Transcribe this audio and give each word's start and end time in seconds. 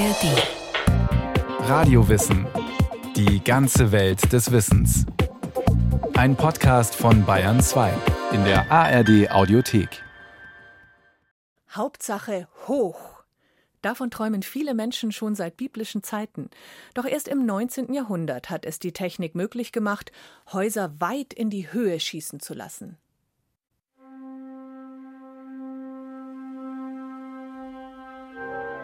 ARD. 0.00 1.68
Radiowissen. 1.68 2.46
Die 3.16 3.44
ganze 3.44 3.92
Welt 3.92 4.32
des 4.32 4.50
Wissens. 4.50 5.04
Ein 6.14 6.36
Podcast 6.36 6.94
von 6.94 7.26
Bayern 7.26 7.60
2 7.60 7.92
in 8.32 8.42
der 8.44 8.72
ARD 8.72 9.30
Audiothek. 9.30 10.02
Hauptsache 11.70 12.48
hoch. 12.66 13.22
Davon 13.82 14.10
träumen 14.10 14.42
viele 14.42 14.72
Menschen 14.72 15.12
schon 15.12 15.34
seit 15.34 15.58
biblischen 15.58 16.02
Zeiten. 16.02 16.48
Doch 16.94 17.04
erst 17.04 17.28
im 17.28 17.44
19. 17.44 17.92
Jahrhundert 17.92 18.48
hat 18.48 18.64
es 18.64 18.78
die 18.78 18.92
Technik 18.92 19.34
möglich 19.34 19.70
gemacht, 19.70 20.12
Häuser 20.50 20.98
weit 20.98 21.34
in 21.34 21.50
die 21.50 21.74
Höhe 21.74 22.00
schießen 22.00 22.40
zu 22.40 22.54
lassen. 22.54 22.96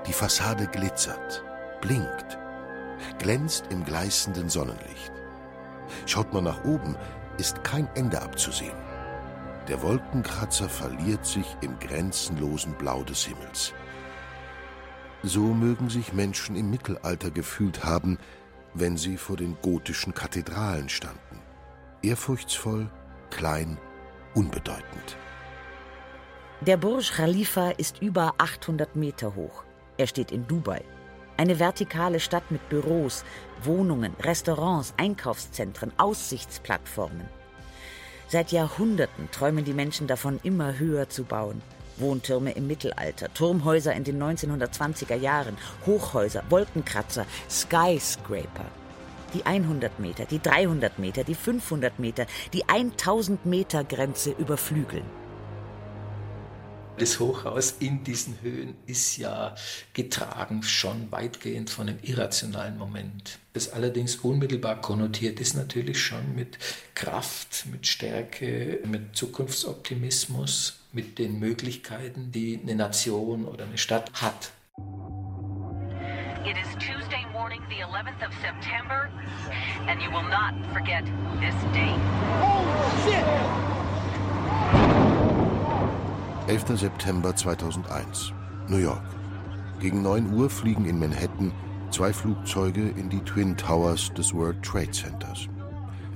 Die 0.07 0.13
Fassade 0.13 0.67
glitzert, 0.67 1.43
blinkt, 1.81 2.39
glänzt 3.19 3.65
im 3.71 3.85
gleißenden 3.85 4.49
Sonnenlicht. 4.49 5.13
Schaut 6.07 6.33
man 6.33 6.45
nach 6.45 6.65
oben, 6.65 6.97
ist 7.39 7.65
kein 7.65 7.89
Ende 7.95 8.23
abzusehen. 8.23 8.77
Der 9.69 9.83
Wolkenkratzer 9.83 10.69
verliert 10.69 11.27
sich 11.27 11.57
im 11.61 11.77
grenzenlosen 11.81 12.75
Blau 12.75 13.03
des 13.03 13.25
Himmels. 13.25 13.75
So 15.25 15.41
mögen 15.41 15.91
sich 15.91 16.13
Menschen 16.13 16.55
im 16.55 16.71
Mittelalter 16.71 17.33
gefühlt 17.33 17.85
haben, 17.85 18.19
wenn 18.75 18.97
sie 18.97 19.17
vor 19.17 19.37
den 19.37 19.57
gotischen 19.61 20.15
Kathedralen 20.15 20.89
standen. 20.89 21.41
Ehrfurchtsvoll, 22.03 22.89
klein, 23.31 23.79
unbedeutend. 24.35 25.17
Der 26.61 26.77
Burj 26.77 27.11
Khalifa 27.13 27.71
ist 27.71 28.01
über 28.01 28.35
800 28.39 28.95
Meter 28.95 29.35
hoch. 29.35 29.66
Er 29.99 30.07
steht 30.07 30.31
in 30.33 30.47
Dubai. 30.47 30.83
Eine 31.39 31.59
vertikale 31.59 32.21
Stadt 32.21 32.51
mit 32.51 32.69
Büros, 32.69 33.25
Wohnungen, 33.63 34.15
Restaurants, 34.21 34.95
Einkaufszentren, 34.97 35.93
Aussichtsplattformen. 35.99 37.29
Seit 38.29 38.53
Jahrhunderten 38.53 39.31
träumen 39.31 39.65
die 39.65 39.73
Menschen 39.73 40.07
davon, 40.07 40.41
immer 40.43 40.79
höher 40.79 41.09
zu 41.09 41.25
bauen. 41.25 41.63
Wohntürme 41.99 42.53
im 42.53 42.67
Mittelalter, 42.67 43.33
Turmhäuser 43.33 43.95
in 43.95 44.05
den 44.05 44.23
1920er 44.23 45.15
Jahren, 45.15 45.57
Hochhäuser, 45.87 46.43
Wolkenkratzer, 46.51 47.27
Skyscraper. 47.49 48.67
Die 49.35 49.45
100 49.45 49.99
Meter, 49.99 50.25
die 50.25 50.41
300 50.41 50.99
Meter, 50.99 51.25
die 51.25 51.35
500 51.35 51.99
Meter, 51.99 52.27
die 52.53 52.69
1000 52.69 53.47
Meter 53.47 53.85
Grenze 53.85 54.31
überflügeln. 54.31 55.05
Das 56.99 57.21
Hochhaus 57.21 57.73
in 57.79 58.05
diesen 58.05 58.41
Höhen 58.41 58.75
ist 58.87 59.19
ja 59.19 59.55
getragen 59.93 60.63
schon 60.63 61.13
weitgehend 61.13 61.69
von 61.69 61.89
einem 61.89 61.99
irrationalen 62.01 62.79
Moment. 62.79 63.39
Das 63.53 63.71
allerdings 63.71 64.17
unmittelbar 64.17 64.81
konnotiert 64.81 65.39
ist 65.39 65.55
natürlich 65.55 66.03
schon 66.03 66.35
mit 66.35 66.59
Kraft, 66.95 67.67
mit 67.71 67.87
Stärke, 67.87 68.81
mit 68.87 69.15
Zukunftsoptimismus, 69.15 70.81
mit 70.93 71.19
den 71.19 71.39
Möglichkeiten, 71.39 72.33
die 72.33 72.59
eine 72.63 72.75
Nation 72.75 73.45
oder 73.45 73.65
eine 73.65 73.77
Stadt 73.77 74.11
hat. 74.15 74.53
It 76.47 76.57
is 76.57 76.73
Tuesday 76.79 77.27
morning, 77.33 77.61
the 77.69 77.83
11th 77.83 78.27
of 78.27 78.33
September, 78.41 79.11
and 79.87 80.01
you 80.01 80.11
will 80.11 80.23
not 80.23 80.55
forget 80.73 81.05
this 81.41 81.55
date. 81.75 82.01
Oh, 82.41 83.05
shit! 83.05 83.76
11. 86.49 86.79
September 86.79 87.35
2001, 87.35 88.33
New 88.69 88.77
York. 88.77 89.03
Gegen 89.81 90.03
9 90.03 90.33
Uhr 90.33 90.49
fliegen 90.49 90.85
in 90.85 90.97
Manhattan 90.97 91.51
zwei 91.91 92.13
Flugzeuge 92.13 92.89
in 92.91 93.11
die 93.11 93.19
Twin 93.25 93.57
Towers 93.57 94.13
des 94.15 94.33
World 94.33 94.63
Trade 94.63 94.93
Centers. 94.93 95.49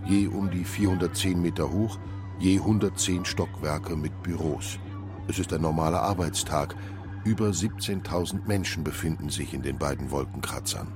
Je 0.07 0.29
um 0.29 0.49
die 0.49 0.63
410 0.63 1.43
Meter 1.43 1.69
hoch, 1.73 1.99
je 2.39 2.61
110 2.61 3.25
Stockwerke 3.25 3.97
mit 3.97 4.23
Büros. 4.23 4.79
Es 5.27 5.41
ist 5.41 5.53
ein 5.53 5.63
normaler 5.63 6.01
Arbeitstag. 6.01 6.77
Über 7.25 7.49
17.000 7.49 8.47
Menschen 8.47 8.85
befinden 8.85 9.31
sich 9.31 9.53
in 9.53 9.63
den 9.63 9.79
beiden 9.79 10.13
Wolkenkratzern. 10.13 10.93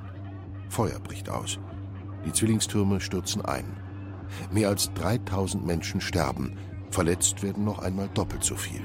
Feuer 0.68 1.00
bricht 1.00 1.28
aus. 1.28 1.58
Die 2.24 2.32
Zwillingstürme 2.32 3.00
stürzen 3.00 3.44
ein. 3.44 3.64
Mehr 4.52 4.68
als 4.68 4.94
3000 4.94 5.66
Menschen 5.66 6.00
sterben. 6.00 6.56
Verletzt 6.92 7.42
werden 7.42 7.64
noch 7.64 7.80
einmal 7.80 8.08
doppelt 8.14 8.44
so 8.44 8.54
viel. 8.54 8.82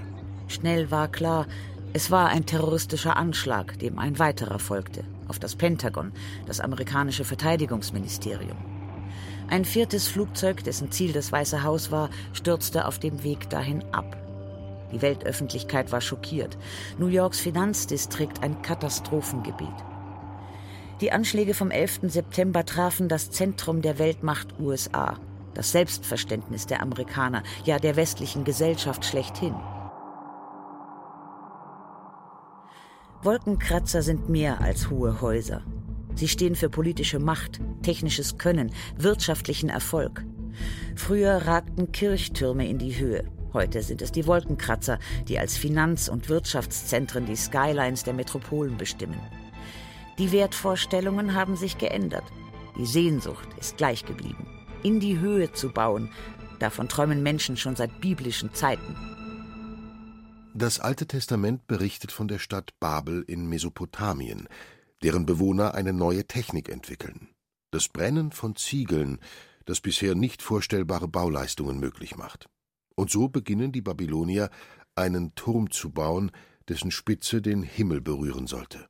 Schnell 0.50 0.90
war 0.90 1.08
klar, 1.08 1.46
es 1.94 2.10
war 2.10 2.30
ein 2.30 2.46
terroristischer 2.46 3.16
Anschlag, 3.16 3.78
dem 3.78 4.00
ein 4.00 4.18
weiterer 4.18 4.58
folgte, 4.58 5.04
auf 5.28 5.38
das 5.38 5.56
Pentagon, 5.56 6.12
das 6.48 6.60
amerikanische 6.60 7.24
Verteidigungsministerium. 7.24 8.58
Ein 9.48 9.64
viertes 9.64 10.08
Flugzeug, 10.08 10.64
dessen 10.64 10.92
Ziel 10.92 11.14
das 11.14 11.32
Weiße 11.32 11.64
Haus 11.64 11.92
war, 11.92 12.10
stürzte 12.34 12.88
auf 12.88 12.98
dem 12.98 13.24
Weg 13.24 13.50
dahin 13.52 13.84
ab. 13.92 14.18
Die 14.92 15.04
Weltöffentlichkeit 15.04 15.92
war 15.92 16.02
schockiert. 16.02 16.58
New 16.98 17.08
Yorks 17.08 17.40
Finanzdistrikt 17.40 18.42
ein 18.42 18.64
Katastrophengebiet. 18.64 19.68
Die 21.00 21.12
Anschläge 21.12 21.54
vom 21.54 21.70
11. 21.70 22.00
September 22.04 22.66
trafen 22.66 23.08
das 23.08 23.30
Zentrum 23.30 23.84
der 23.84 24.00
Weltmacht 24.00 24.60
USA, 24.60 25.18
das 25.54 25.72
Selbstverständnis 25.72 26.66
der 26.66 26.82
Amerikaner, 26.82 27.44
ja 27.66 27.78
der 27.78 27.96
westlichen 27.96 28.44
Gesellschaft 28.44 29.06
schlechthin. 29.06 29.54
Wolkenkratzer 33.22 34.02
sind 34.02 34.30
mehr 34.30 34.62
als 34.62 34.90
hohe 34.90 35.20
Häuser. 35.20 35.62
Sie 36.16 36.30
stehen 36.30 36.56
für 36.56 36.70
politische 36.70 37.20
Macht, 37.20 37.60
technisches 37.84 38.38
Können, 38.38 38.72
wirtschaftlichen 38.96 39.68
Erfolg. 39.68 40.24
Früher 40.96 41.46
ragten 41.46 41.92
Kirchtürme 41.92 42.70
in 42.70 42.78
die 42.78 42.98
Höhe. 42.98 43.26
Heute 43.52 43.82
sind 43.82 44.02
es 44.02 44.14
die 44.14 44.26
Wolkenkratzer, 44.26 45.00
die 45.28 45.38
als 45.38 45.58
Finanz- 45.58 46.08
und 46.08 46.30
Wirtschaftszentren 46.30 47.26
die 47.26 47.36
Skylines 47.36 48.06
der 48.06 48.14
Metropolen 48.14 48.78
bestimmen. 48.78 49.20
Die 50.18 50.32
Wertvorstellungen 50.32 51.34
haben 51.34 51.58
sich 51.58 51.78
geändert. 51.78 52.24
Die 52.78 52.86
Sehnsucht 52.86 53.50
ist 53.60 53.76
gleich 53.76 54.06
geblieben. 54.06 54.48
In 54.82 55.02
die 55.02 55.20
Höhe 55.20 55.52
zu 55.52 55.74
bauen, 55.74 56.10
davon 56.60 56.88
träumen 56.88 57.22
Menschen 57.22 57.58
schon 57.58 57.76
seit 57.76 58.00
biblischen 58.00 58.54
Zeiten. 58.54 58.96
Das 60.56 60.80
Alte 60.80 61.06
Testament 61.06 61.68
berichtet 61.68 62.12
von 62.12 62.28
der 62.28 62.40
Stadt 62.40 62.72
Babel 62.80 63.24
in 63.28 63.48
Mesopotamien, 63.48 64.48
deren 65.04 65.26
Bewohner 65.26 65.76
eine 65.76 65.94
neue 65.94 66.26
Technik 66.26 66.70
entwickeln. 66.70 67.30
Das 67.72 67.88
Brennen 67.88 68.32
von 68.32 68.56
Ziegeln, 68.56 69.20
das 69.66 69.80
bisher 69.80 70.16
nicht 70.16 70.42
vorstellbare 70.42 71.08
Bauleistungen 71.08 71.80
möglich 71.80 72.18
macht. 72.18 72.50
Und 72.96 73.12
so 73.12 73.30
beginnen 73.30 73.72
die 73.72 73.82
Babylonier, 73.82 74.50
einen 74.96 75.36
Turm 75.36 75.70
zu 75.70 75.92
bauen, 75.92 76.32
dessen 76.68 76.90
Spitze 76.92 77.42
den 77.42 77.62
Himmel 77.62 78.02
berühren 78.02 78.48
sollte. 78.48 78.88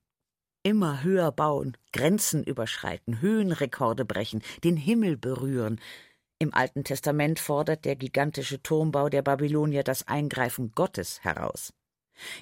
Immer 0.63 1.03
höher 1.03 1.31
bauen, 1.31 1.77
Grenzen 1.93 2.43
überschreiten, 2.43 3.21
Höhenrekorde 3.21 4.05
brechen, 4.05 4.41
den 4.63 4.77
Himmel 4.77 5.17
berühren, 5.17 5.79
im 6.39 6.53
Alten 6.53 6.85
Testament 6.85 7.37
fordert 7.37 7.83
der 7.83 7.97
gigantische 7.97 8.63
Turmbau 8.63 9.09
der 9.09 9.21
Babylonier 9.21 9.83
das 9.83 10.07
Eingreifen 10.07 10.71
Gottes 10.73 11.21
heraus. 11.21 11.73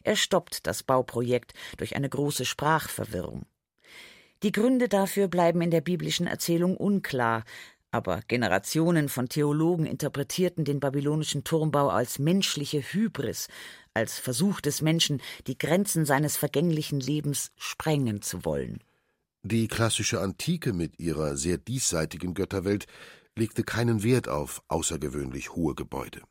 Er 0.03 0.15
stoppt 0.15 0.67
das 0.67 0.83
Bauprojekt 0.83 1.53
durch 1.77 1.95
eine 1.95 2.07
große 2.07 2.45
Sprachverwirrung. 2.45 3.45
Die 4.43 4.51
Gründe 4.51 4.87
dafür 4.87 5.27
bleiben 5.27 5.61
in 5.61 5.71
der 5.71 5.81
biblischen 5.81 6.27
Erzählung 6.27 6.77
unklar, 6.77 7.43
aber 7.89 8.21
Generationen 8.27 9.09
von 9.09 9.29
Theologen 9.29 9.87
interpretierten 9.87 10.63
den 10.63 10.79
babylonischen 10.79 11.43
Turmbau 11.43 11.89
als 11.89 12.19
menschliche 12.19 12.81
Hybris, 12.81 13.47
als 13.95 14.19
Versuch 14.19 14.61
des 14.61 14.81
Menschen, 14.81 15.21
die 15.47 15.57
Grenzen 15.57 16.05
seines 16.05 16.37
vergänglichen 16.37 16.99
Lebens 16.99 17.51
sprengen 17.55 18.21
zu 18.21 18.45
wollen. 18.45 18.83
Die 19.41 19.67
klassische 19.67 20.19
Antike 20.19 20.73
mit 20.73 20.99
ihrer 20.99 21.37
sehr 21.37 21.57
diesseitigen 21.57 22.35
Götterwelt 22.35 22.85
legte 23.37 23.63
keinen 23.63 24.03
Wert 24.03 24.27
auf 24.27 24.61
außergewöhnlich 24.67 25.51
hohe 25.51 25.75
Gebäude. 25.75 26.21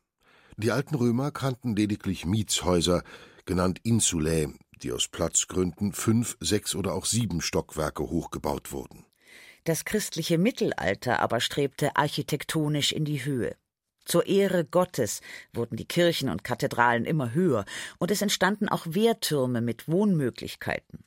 Die 0.57 0.71
alten 0.71 0.95
Römer 0.95 1.31
kannten 1.31 1.75
lediglich 1.75 2.25
Mietshäuser, 2.25 3.03
genannt 3.45 3.79
Insulae, 3.83 4.49
die 4.81 4.91
aus 4.91 5.07
Platzgründen 5.07 5.93
fünf, 5.93 6.37
sechs 6.39 6.75
oder 6.75 6.93
auch 6.93 7.05
sieben 7.05 7.41
Stockwerke 7.41 8.03
hochgebaut 8.03 8.71
wurden. 8.71 9.05
Das 9.63 9.85
christliche 9.85 10.37
Mittelalter 10.37 11.19
aber 11.19 11.41
strebte 11.41 11.95
architektonisch 11.95 12.91
in 12.91 13.05
die 13.05 13.25
Höhe. 13.25 13.55
Zur 14.05 14.25
Ehre 14.25 14.63
Gottes 14.63 15.19
wurden 15.53 15.75
die 15.75 15.87
Kirchen 15.87 16.29
und 16.29 16.45
Kathedralen 16.45 17.03
immer 17.03 17.33
höher, 17.33 17.65
und 17.99 18.09
es 18.09 18.21
entstanden 18.21 18.69
auch 18.69 18.85
Wehrtürme 18.87 19.59
mit 19.59 19.89
Wohnmöglichkeiten. 19.89 21.03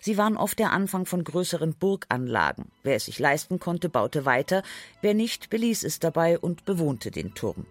Sie 0.00 0.18
waren 0.18 0.36
oft 0.36 0.58
der 0.58 0.72
Anfang 0.72 1.06
von 1.06 1.24
größeren 1.24 1.74
Burganlagen. 1.74 2.70
Wer 2.82 2.96
es 2.96 3.06
sich 3.06 3.18
leisten 3.18 3.58
konnte, 3.58 3.88
baute 3.88 4.24
weiter, 4.24 4.62
wer 5.02 5.14
nicht, 5.14 5.50
beließ 5.50 5.84
es 5.84 5.98
dabei 5.98 6.38
und 6.38 6.64
bewohnte 6.64 7.10
den 7.10 7.34
Turm. 7.34 7.66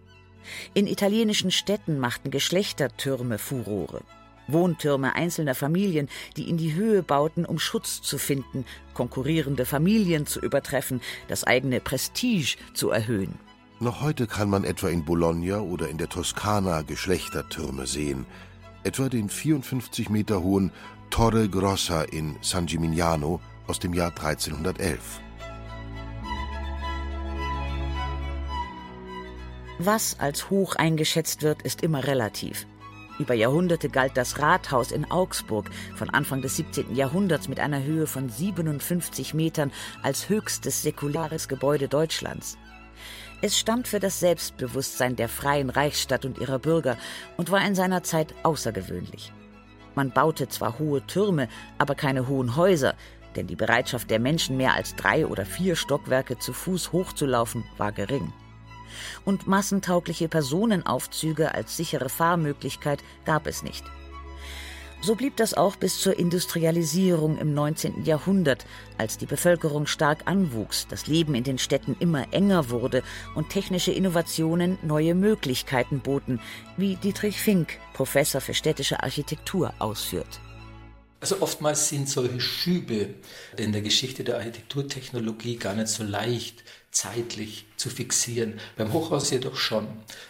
In 0.74 0.88
italienischen 0.88 1.52
Städten 1.52 2.00
machten 2.00 2.32
Geschlechtertürme 2.32 3.38
Furore. 3.38 4.02
Wohntürme 4.48 5.16
einzelner 5.16 5.54
Familien, 5.54 6.10
die 6.36 6.50
in 6.50 6.58
die 6.58 6.74
Höhe 6.74 7.04
bauten, 7.04 7.46
um 7.46 7.60
Schutz 7.60 8.02
zu 8.02 8.18
finden, 8.18 8.66
konkurrierende 8.94 9.66
Familien 9.66 10.26
zu 10.26 10.40
übertreffen, 10.40 11.02
das 11.28 11.44
eigene 11.44 11.80
Prestige 11.80 12.58
zu 12.74 12.90
erhöhen. 12.90 13.38
Noch 13.80 14.02
heute 14.02 14.28
kann 14.28 14.50
man 14.50 14.64
etwa 14.64 14.90
in 14.90 15.06
Bologna 15.06 15.60
oder 15.60 15.88
in 15.88 15.98
der 15.98 16.10
Toskana 16.10 16.82
Geschlechtertürme 16.82 17.88
sehen, 17.88 18.26
etwa 18.84 19.08
den 19.08 19.30
54 19.30 20.10
Meter 20.10 20.42
hohen 20.42 20.72
Torre 21.10 21.50
Grossa 21.50 22.04
in 22.04 22.38
San 22.42 22.66
Gimignano 22.66 23.42
aus 23.68 23.80
dem 23.80 23.94
Jahr 23.94 24.10
1311. 24.10 25.22
Was 29.80 30.20
als 30.20 30.50
hoch 30.50 30.76
eingeschätzt 30.76 31.42
wird, 31.42 31.62
ist 31.62 31.82
immer 31.82 32.06
relativ. 32.06 32.68
Über 33.18 33.34
Jahrhunderte 33.34 33.90
galt 33.90 34.16
das 34.16 34.40
Rathaus 34.40 34.92
in 34.92 35.10
Augsburg 35.10 35.70
von 35.96 36.10
Anfang 36.10 36.42
des 36.42 36.56
17. 36.56 36.96
Jahrhunderts 36.96 37.48
mit 37.48 37.60
einer 37.60 37.84
Höhe 37.84 38.08
von 38.08 38.30
57 38.30 39.34
Metern 39.34 39.72
als 40.02 40.30
höchstes 40.30 40.84
säkulares 40.84 41.48
Gebäude 41.48 41.88
Deutschlands. 41.88 42.58
Es 43.42 43.58
stand 43.58 43.88
für 43.88 44.00
das 44.00 44.20
Selbstbewusstsein 44.20 45.16
der 45.16 45.30
freien 45.30 45.70
Reichsstadt 45.70 46.26
und 46.26 46.38
ihrer 46.38 46.60
Bürger 46.60 46.98
und 47.38 47.52
war 47.52 47.66
in 47.66 47.76
seiner 47.76 48.04
Zeit 48.04 48.34
außergewöhnlich. 48.44 49.34
Man 50.00 50.12
baute 50.12 50.48
zwar 50.48 50.80
hohe 50.80 51.06
Türme, 51.08 51.50
aber 51.78 51.94
keine 51.94 52.30
hohen 52.30 52.56
Häuser, 52.56 52.96
denn 53.36 53.48
die 53.48 53.58
Bereitschaft 53.58 54.10
der 54.10 54.22
Menschen, 54.22 54.56
mehr 54.56 54.74
als 54.74 54.96
drei 54.96 55.28
oder 55.28 55.46
vier 55.46 55.76
Stockwerke 55.76 56.40
zu 56.40 56.54
Fuß 56.54 56.94
hochzulaufen, 56.94 57.66
war 57.78 57.92
gering 57.92 58.32
und 59.26 59.46
massentaugliche 59.46 60.30
Personenaufzüge 60.30 61.54
als 61.54 61.76
sichere 61.76 62.08
Fahrmöglichkeit 62.08 63.04
gab 63.26 63.46
es 63.46 63.62
nicht. 63.62 63.84
So 65.02 65.16
blieb 65.16 65.38
das 65.38 65.54
auch 65.54 65.78
bis 65.78 66.02
zur 66.02 66.20
Industrialisierung 66.20 67.38
im 67.38 67.54
19. 67.54 68.04
Jahrhundert, 68.04 68.66
als 68.98 69.18
die 69.18 69.26
Bevölkerung 69.26 69.88
stark 69.88 70.24
anwuchs, 70.26 70.88
das 70.90 71.08
Leben 71.08 71.36
in 71.36 71.46
den 71.46 71.58
Städten 71.58 71.96
immer 72.00 72.34
enger 72.34 72.70
wurde 72.70 73.02
und 73.34 73.50
technische 73.50 73.94
Innovationen 73.94 74.78
neue 74.82 75.16
Möglichkeiten 75.16 76.02
boten, 76.02 76.42
wie 76.76 76.98
Dietrich 76.98 77.40
Fink, 77.40 77.78
Professor 77.94 78.42
für 78.42 78.54
städtische 78.54 79.02
Architektur, 79.02 79.74
ausführt. 79.80 80.42
Also 81.22 81.42
oftmals 81.42 81.90
sind 81.90 82.10
solche 82.10 82.40
Schübe 82.40 83.16
in 83.58 83.72
der 83.72 83.82
Geschichte 83.82 84.24
der 84.24 84.38
Architekturtechnologie 84.38 85.58
gar 85.58 85.76
nicht 85.76 85.90
so 85.90 86.04
leicht 86.04 86.64
zeitlich 86.92 87.66
zu 87.76 87.90
fixieren. 87.90 88.60
Beim 88.78 88.94
Hochhaus 88.94 89.30
jedoch 89.30 89.56
schon. 89.56 89.88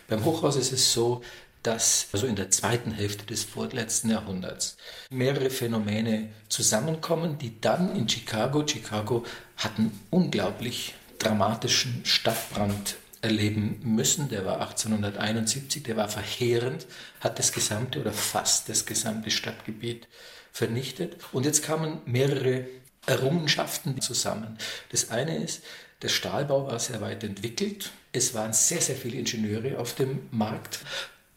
Beim 0.08 0.26
Hochhaus 0.26 0.56
ist 0.56 0.74
es 0.74 0.92
so, 0.92 1.22
dass 1.64 2.08
also 2.14 2.26
in 2.28 2.36
der 2.36 2.52
zweiten 2.52 2.92
Hälfte 2.92 3.26
des 3.26 3.44
vorletzten 3.44 4.10
Jahrhunderts 4.10 4.78
mehrere 5.10 5.50
Phänomene 5.50 6.30
zusammenkommen, 6.48 7.38
die 7.38 7.60
dann 7.60 7.96
in 7.96 8.08
Chicago, 8.08 8.66
Chicago 8.66 9.26
hat 9.58 9.78
einen 9.78 10.00
unglaublich 10.10 10.94
dramatischen 11.20 12.02
Stadtbrand 12.06 12.96
erleben 13.22 13.82
müssen. 13.84 14.30
Der 14.30 14.46
war 14.46 14.62
1871, 14.62 15.84
der 15.84 15.98
war 15.98 16.08
verheerend, 16.08 16.88
hat 17.20 17.40
das 17.40 17.52
gesamte 17.52 18.00
oder 18.00 18.14
fast 18.14 18.70
das 18.70 18.86
gesamte 18.86 19.30
Stadtgebiet 19.30 20.08
vernichtet. 20.52 21.18
Und 21.32 21.46
jetzt 21.46 21.64
kamen 21.64 22.00
mehrere 22.06 22.68
Errungenschaften 23.06 24.02
zusammen. 24.02 24.58
Das 24.92 25.10
eine 25.10 25.38
ist, 25.44 25.64
der 26.02 26.10
Stahlbau 26.10 26.68
war 26.68 26.80
sehr 26.80 27.02
weit 27.02 27.24
entwickelt. 27.24 27.92
Es 28.14 28.34
waren 28.34 28.54
sehr, 28.54 28.82
sehr 28.82 28.96
viele 28.96 29.18
Ingenieure 29.18 29.78
auf 29.80 29.96
dem 29.96 30.28
Markt, 30.32 30.80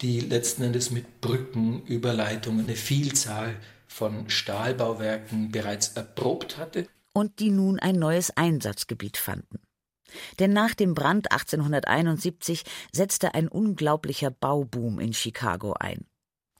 die 0.02 0.20
letzten 0.20 0.64
Endes 0.64 0.90
mit 0.90 1.20
Brücken, 1.20 1.82
Überleitungen 1.86 2.66
eine 2.66 2.76
Vielzahl 2.76 3.56
von 3.86 4.28
Stahlbauwerken 4.28 5.50
bereits 5.52 5.88
erprobt 5.88 6.58
hatte. 6.58 6.86
Und 7.12 7.38
die 7.38 7.50
nun 7.50 7.78
ein 7.78 7.96
neues 7.96 8.36
Einsatzgebiet 8.36 9.16
fanden. 9.16 9.60
Denn 10.38 10.52
nach 10.52 10.74
dem 10.74 10.94
Brand 10.94 11.30
1871 11.30 12.64
setzte 12.90 13.34
ein 13.34 13.48
unglaublicher 13.48 14.30
Bauboom 14.30 14.98
in 14.98 15.12
Chicago 15.12 15.74
ein. 15.78 16.06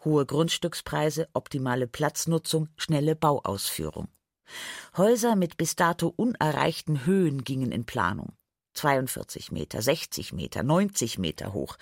Hohe 0.04 0.26
Grundstückspreise, 0.26 1.28
optimale 1.32 1.86
Platznutzung, 1.86 2.68
schnelle 2.76 3.14
Bauausführung. 3.14 4.08
Häuser 4.96 5.36
mit 5.36 5.56
bis 5.56 5.76
dato 5.76 6.12
unerreichten 6.14 7.06
Höhen 7.06 7.44
gingen 7.44 7.72
in 7.72 7.84
Planung. 7.84 8.32
42 8.74 9.52
Meter, 9.52 9.82
60 9.82 10.32
Meter, 10.32 10.62
90 10.62 11.18
Meter 11.18 11.52
hoch. 11.52 11.76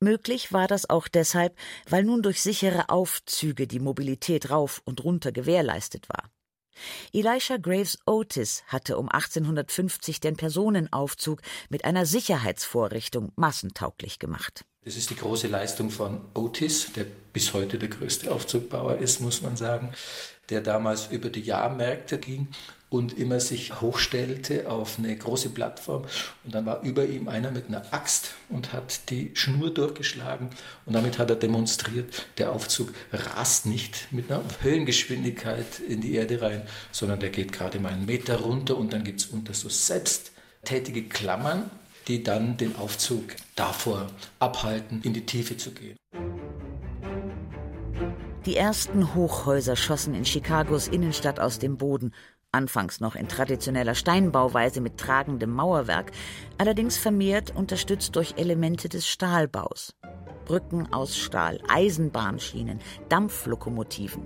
Möglich 0.00 0.52
war 0.52 0.68
das 0.68 0.88
auch 0.88 1.08
deshalb, 1.08 1.56
weil 1.88 2.04
nun 2.04 2.22
durch 2.22 2.40
sichere 2.40 2.88
Aufzüge 2.88 3.66
die 3.66 3.80
Mobilität 3.80 4.50
rauf 4.50 4.80
und 4.84 5.02
runter 5.02 5.32
gewährleistet 5.32 6.08
war. 6.08 6.30
Elisha 7.12 7.56
Graves 7.56 7.98
Otis 8.06 8.62
hatte 8.68 8.98
um 8.98 9.08
1850 9.08 10.20
den 10.20 10.36
Personenaufzug 10.36 11.40
mit 11.68 11.84
einer 11.84 12.06
Sicherheitsvorrichtung 12.06 13.32
massentauglich 13.34 14.20
gemacht. 14.20 14.64
Das 14.84 14.96
ist 14.96 15.10
die 15.10 15.16
große 15.16 15.48
Leistung 15.48 15.90
von 15.90 16.20
Otis, 16.34 16.92
der 16.92 17.04
bis 17.32 17.52
heute 17.52 17.78
der 17.78 17.88
größte 17.88 18.30
Aufzugbauer 18.30 18.98
ist, 18.98 19.20
muss 19.20 19.42
man 19.42 19.56
sagen 19.56 19.92
der 20.48 20.60
damals 20.60 21.08
über 21.08 21.30
die 21.30 21.42
Jahrmärkte 21.42 22.18
ging 22.18 22.48
und 22.90 23.18
immer 23.18 23.38
sich 23.40 23.80
hochstellte 23.80 24.70
auf 24.70 24.98
eine 24.98 25.14
große 25.14 25.50
Plattform. 25.50 26.04
Und 26.44 26.54
dann 26.54 26.64
war 26.64 26.82
über 26.82 27.04
ihm 27.04 27.28
einer 27.28 27.50
mit 27.50 27.68
einer 27.68 27.92
Axt 27.92 28.34
und 28.48 28.72
hat 28.72 29.10
die 29.10 29.30
Schnur 29.34 29.72
durchgeschlagen. 29.72 30.50
Und 30.86 30.94
damit 30.94 31.18
hat 31.18 31.30
er 31.30 31.36
demonstriert, 31.36 32.26
der 32.38 32.52
Aufzug 32.52 32.92
rast 33.12 33.66
nicht 33.66 34.10
mit 34.10 34.30
einer 34.30 34.42
Höhengeschwindigkeit 34.62 35.80
in 35.80 36.00
die 36.00 36.14
Erde 36.14 36.40
rein, 36.40 36.62
sondern 36.90 37.20
der 37.20 37.30
geht 37.30 37.52
gerade 37.52 37.78
mal 37.78 37.92
einen 37.92 38.06
Meter 38.06 38.40
runter 38.40 38.76
und 38.76 38.92
dann 38.92 39.04
gibt 39.04 39.20
es 39.20 39.26
unter 39.26 39.52
so 39.52 39.68
selbsttätige 39.68 41.04
Klammern, 41.04 41.70
die 42.06 42.22
dann 42.22 42.56
den 42.56 42.76
Aufzug 42.76 43.24
davor 43.54 44.06
abhalten, 44.38 45.02
in 45.02 45.12
die 45.12 45.26
Tiefe 45.26 45.58
zu 45.58 45.72
gehen. 45.72 45.96
Die 48.46 48.56
ersten 48.56 49.14
Hochhäuser 49.14 49.76
schossen 49.76 50.14
in 50.14 50.22
Chicagos 50.24 50.88
Innenstadt 50.88 51.38
aus 51.38 51.58
dem 51.58 51.76
Boden, 51.76 52.14
anfangs 52.58 53.00
noch 53.00 53.14
in 53.14 53.28
traditioneller 53.28 53.94
Steinbauweise 53.94 54.82
mit 54.82 54.98
tragendem 54.98 55.54
Mauerwerk, 55.54 56.10
allerdings 56.58 56.98
vermehrt 56.98 57.54
unterstützt 57.54 58.16
durch 58.16 58.34
Elemente 58.36 58.88
des 58.88 59.06
Stahlbaus. 59.08 59.94
Brücken 60.44 60.92
aus 60.92 61.16
Stahl, 61.16 61.60
Eisenbahnschienen, 61.68 62.80
Dampflokomotiven. 63.08 64.22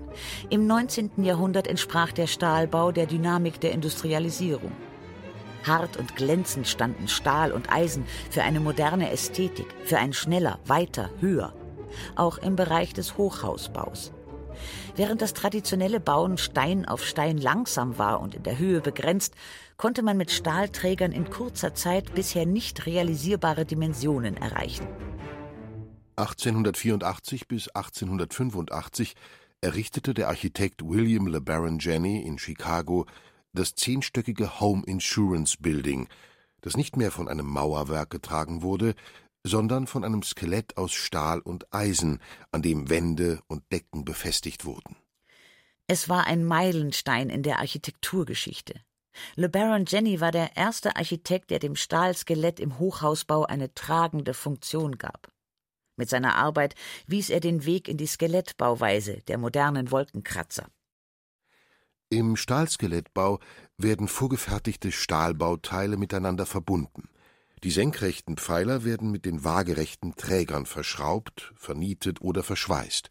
Im 0.49 0.67
19. 0.67 1.23
Jahrhundert 1.23 1.67
entsprach 1.67 2.11
der 2.11 2.27
Stahlbau 2.27 2.91
der 2.91 3.05
Dynamik 3.05 3.59
der 3.61 3.71
Industrialisierung. 3.71 4.71
Hart 5.65 5.95
und 5.97 6.15
glänzend 6.15 6.67
standen 6.67 7.07
Stahl 7.07 7.51
und 7.51 7.71
Eisen 7.71 8.05
für 8.29 8.41
eine 8.41 8.59
moderne 8.59 9.11
Ästhetik, 9.11 9.67
für 9.85 9.97
ein 9.97 10.11
schneller, 10.11 10.59
weiter, 10.65 11.09
höher 11.19 11.53
auch 12.15 12.37
im 12.37 12.55
Bereich 12.55 12.93
des 12.93 13.17
Hochhausbaus. 13.17 14.11
Während 14.95 15.23
das 15.23 15.33
traditionelle 15.33 15.99
Bauen 15.99 16.37
Stein 16.37 16.85
auf 16.85 17.03
Stein 17.03 17.37
langsam 17.37 17.97
war 17.97 18.21
und 18.21 18.35
in 18.35 18.43
der 18.43 18.59
Höhe 18.59 18.79
begrenzt, 18.79 19.33
konnte 19.75 20.03
man 20.03 20.17
mit 20.17 20.29
Stahlträgern 20.29 21.11
in 21.11 21.29
kurzer 21.29 21.73
Zeit 21.73 22.13
bisher 22.13 22.45
nicht 22.45 22.85
realisierbare 22.85 23.65
Dimensionen 23.65 24.37
erreichen. 24.37 24.87
1884 26.15 27.47
bis 27.47 27.69
1885 27.69 29.15
errichtete 29.61 30.13
der 30.13 30.27
Architekt 30.27 30.87
William 30.87 31.25
LeBaron 31.25 31.79
Jenney 31.79 32.21
in 32.21 32.37
Chicago 32.37 33.07
das 33.53 33.73
zehnstöckige 33.73 34.59
Home 34.59 34.83
Insurance 34.85 35.57
Building, 35.59 36.07
das 36.61 36.77
nicht 36.77 36.97
mehr 36.97 37.11
von 37.11 37.27
einem 37.27 37.47
Mauerwerk 37.47 38.09
getragen 38.11 38.61
wurde, 38.61 38.93
sondern 39.43 39.87
von 39.87 40.03
einem 40.03 40.23
Skelett 40.23 40.77
aus 40.77 40.93
Stahl 40.93 41.39
und 41.39 41.73
Eisen, 41.73 42.19
an 42.51 42.61
dem 42.61 42.89
Wände 42.89 43.41
und 43.47 43.63
Decken 43.71 44.05
befestigt 44.05 44.65
wurden. 44.65 44.95
Es 45.87 46.07
war 46.07 46.27
ein 46.27 46.45
Meilenstein 46.45 47.29
in 47.29 47.43
der 47.43 47.59
Architekturgeschichte. 47.59 48.75
Le 49.35 49.49
Baron 49.49 49.85
Jenny 49.85 50.21
war 50.21 50.31
der 50.31 50.55
erste 50.55 50.95
Architekt, 50.95 51.51
der 51.51 51.59
dem 51.59 51.75
Stahlskelett 51.75 52.59
im 52.59 52.79
Hochhausbau 52.79 53.45
eine 53.45 53.73
tragende 53.73 54.33
Funktion 54.33 54.97
gab. 54.97 55.31
Mit 55.95 56.09
seiner 56.09 56.35
Arbeit 56.35 56.73
wies 57.05 57.29
er 57.29 57.39
den 57.39 57.65
Weg 57.65 57.87
in 57.87 57.97
die 57.97 58.07
Skelettbauweise 58.07 59.21
der 59.27 59.37
modernen 59.37 59.91
Wolkenkratzer. 59.91 60.67
Im 62.09 62.35
Stahlskelettbau 62.35 63.39
werden 63.77 64.07
vorgefertigte 64.07 64.91
Stahlbauteile 64.91 65.97
miteinander 65.97 66.45
verbunden. 66.45 67.09
Die 67.63 67.71
senkrechten 67.71 68.35
Pfeiler 68.35 68.83
werden 68.83 69.09
mit 69.09 69.23
den 69.23 69.45
waagerechten 69.45 70.15
Trägern 70.15 70.65
verschraubt, 70.65 71.53
vernietet 71.55 72.19
oder 72.19 72.43
verschweißt. 72.43 73.07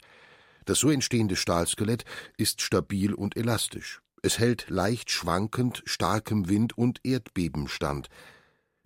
Das 0.65 0.77
so 0.77 0.91
entstehende 0.91 1.35
Stahlskelett 1.35 2.05
ist 2.37 2.61
stabil 2.61 3.15
und 3.15 3.35
elastisch. 3.35 4.01
Es 4.21 4.37
hält 4.37 4.69
leicht 4.69 5.09
schwankend 5.09 5.81
starkem 5.85 6.49
Wind 6.49 6.77
und 6.77 6.99
Erdbeben 7.03 7.67
stand. 7.67 8.09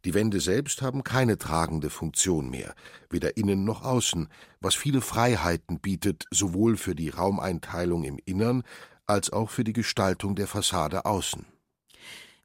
Die 0.05 0.13
Wände 0.13 0.39
selbst 0.39 0.81
haben 0.81 1.03
keine 1.03 1.37
tragende 1.37 1.89
Funktion 1.89 2.49
mehr, 2.49 2.73
weder 3.09 3.35
innen 3.35 3.65
noch 3.65 3.83
außen, 3.83 4.29
was 4.61 4.73
viele 4.73 5.01
Freiheiten 5.01 5.81
bietet, 5.81 6.27
sowohl 6.31 6.77
für 6.77 6.95
die 6.95 7.09
Raumeinteilung 7.09 8.05
im 8.05 8.19
Innern 8.23 8.63
als 9.05 9.33
auch 9.33 9.49
für 9.49 9.65
die 9.65 9.73
Gestaltung 9.73 10.35
der 10.35 10.47
Fassade 10.47 11.03
außen. 11.03 11.45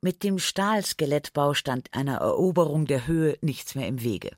Mit 0.04 0.24
dem 0.24 0.40
Stahlskelettbau 0.40 1.54
stand 1.54 1.94
einer 1.94 2.16
Eroberung 2.16 2.86
der 2.86 3.06
Höhe 3.06 3.38
nichts 3.40 3.76
mehr 3.76 3.86
im 3.86 4.02
Wege. 4.02 4.36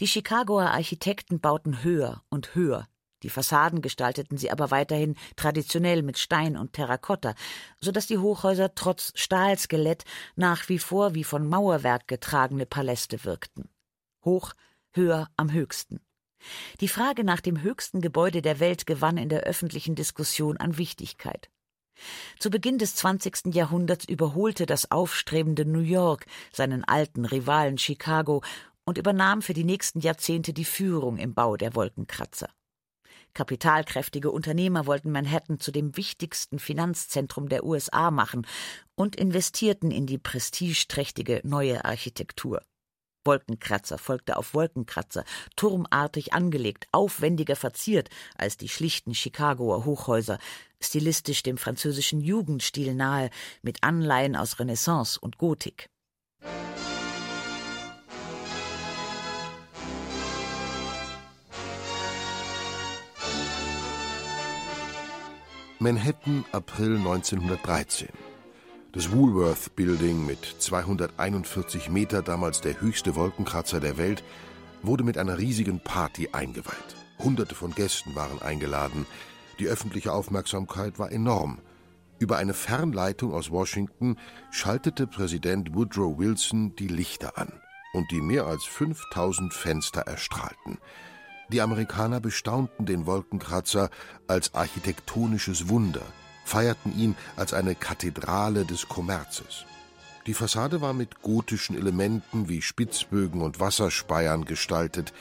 Die 0.00 0.06
Chicagoer 0.06 0.70
Architekten 0.70 1.40
bauten 1.40 1.82
höher 1.82 2.22
und 2.30 2.54
höher. 2.54 2.88
Die 3.22 3.28
Fassaden 3.28 3.82
gestalteten 3.82 4.38
sie 4.38 4.50
aber 4.50 4.70
weiterhin 4.70 5.14
traditionell 5.36 6.02
mit 6.02 6.16
Stein 6.16 6.56
und 6.56 6.72
Terrakotta, 6.72 7.34
so 7.78 7.92
dass 7.92 8.06
die 8.06 8.16
Hochhäuser 8.16 8.74
trotz 8.74 9.12
Stahlskelett 9.14 10.06
nach 10.36 10.70
wie 10.70 10.78
vor 10.78 11.14
wie 11.14 11.24
von 11.24 11.46
Mauerwerk 11.46 12.08
getragene 12.08 12.64
Paläste 12.64 13.26
wirkten. 13.26 13.68
Hoch, 14.24 14.54
höher, 14.92 15.28
am 15.36 15.52
höchsten. 15.52 16.00
Die 16.80 16.88
Frage 16.88 17.24
nach 17.24 17.42
dem 17.42 17.60
höchsten 17.60 18.00
Gebäude 18.00 18.40
der 18.40 18.58
Welt 18.58 18.86
gewann 18.86 19.18
in 19.18 19.28
der 19.28 19.40
öffentlichen 19.40 19.96
Diskussion 19.96 20.56
an 20.56 20.78
Wichtigkeit. 20.78 21.50
Zu 22.38 22.50
Beginn 22.50 22.78
des 22.78 22.94
20. 22.96 23.54
Jahrhunderts 23.54 24.04
überholte 24.04 24.66
das 24.66 24.90
aufstrebende 24.90 25.64
New 25.64 25.80
York 25.80 26.26
seinen 26.52 26.84
alten 26.84 27.24
Rivalen 27.24 27.78
Chicago 27.78 28.42
und 28.84 28.98
übernahm 28.98 29.42
für 29.42 29.54
die 29.54 29.64
nächsten 29.64 30.00
Jahrzehnte 30.00 30.52
die 30.52 30.64
Führung 30.64 31.18
im 31.18 31.34
Bau 31.34 31.56
der 31.56 31.74
Wolkenkratzer. 31.74 32.48
Kapitalkräftige 33.34 34.30
Unternehmer 34.30 34.86
wollten 34.86 35.12
Manhattan 35.12 35.60
zu 35.60 35.70
dem 35.70 35.96
wichtigsten 35.96 36.58
Finanzzentrum 36.58 37.48
der 37.48 37.64
USA 37.64 38.10
machen 38.10 38.46
und 38.94 39.16
investierten 39.16 39.90
in 39.90 40.06
die 40.06 40.18
prestigeträchtige 40.18 41.40
neue 41.44 41.84
Architektur. 41.84 42.62
Wolkenkratzer 43.24 43.98
folgte 43.98 44.36
auf 44.36 44.54
Wolkenkratzer, 44.54 45.24
turmartig 45.56 46.32
angelegt, 46.32 46.86
aufwendiger 46.92 47.56
verziert 47.56 48.08
als 48.36 48.56
die 48.56 48.68
schlichten 48.68 49.14
Chicagoer 49.14 49.84
Hochhäuser, 49.84 50.38
stilistisch 50.80 51.42
dem 51.42 51.58
französischen 51.58 52.20
Jugendstil 52.20 52.94
nahe, 52.94 53.30
mit 53.62 53.82
Anleihen 53.82 54.36
aus 54.36 54.58
Renaissance 54.58 55.18
und 55.20 55.38
Gotik. 55.38 55.88
Manhattan, 65.80 66.44
April 66.50 66.96
1913. 66.96 68.27
Das 68.92 69.12
Woolworth 69.12 69.76
Building 69.76 70.24
mit 70.24 70.38
241 70.60 71.90
Meter, 71.90 72.22
damals 72.22 72.62
der 72.62 72.80
höchste 72.80 73.16
Wolkenkratzer 73.16 73.80
der 73.80 73.98
Welt, 73.98 74.24
wurde 74.82 75.04
mit 75.04 75.18
einer 75.18 75.36
riesigen 75.36 75.78
Party 75.78 76.30
eingeweiht. 76.32 76.96
Hunderte 77.18 77.54
von 77.54 77.74
Gästen 77.74 78.14
waren 78.14 78.40
eingeladen. 78.40 79.04
Die 79.58 79.66
öffentliche 79.66 80.12
Aufmerksamkeit 80.12 80.98
war 80.98 81.12
enorm. 81.12 81.58
Über 82.18 82.38
eine 82.38 82.54
Fernleitung 82.54 83.34
aus 83.34 83.50
Washington 83.50 84.16
schaltete 84.50 85.06
Präsident 85.06 85.74
Woodrow 85.74 86.18
Wilson 86.18 86.74
die 86.76 86.88
Lichter 86.88 87.36
an 87.36 87.52
und 87.92 88.10
die 88.10 88.22
mehr 88.22 88.46
als 88.46 88.64
5000 88.64 89.52
Fenster 89.52 90.00
erstrahlten. 90.00 90.78
Die 91.50 91.60
Amerikaner 91.60 92.20
bestaunten 92.20 92.86
den 92.86 93.04
Wolkenkratzer 93.04 93.90
als 94.28 94.54
architektonisches 94.54 95.68
Wunder– 95.68 96.02
feierten 96.48 96.98
ihn 96.98 97.14
als 97.36 97.52
eine 97.52 97.74
Kathedrale 97.74 98.64
des 98.64 98.88
Kommerzes. 98.88 99.66
Die 100.26 100.34
Fassade 100.34 100.80
war 100.80 100.94
mit 100.94 101.22
gotischen 101.22 101.76
Elementen 101.76 102.48
wie 102.48 102.62
Spitzbögen 102.62 103.42
und 103.42 103.60
Wasserspeiern 103.60 104.44
gestaltet, 104.44 105.12